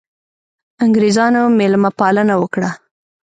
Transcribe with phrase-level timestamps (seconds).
[0.85, 2.69] انګرېزانو مېلمه پالنه وکړه.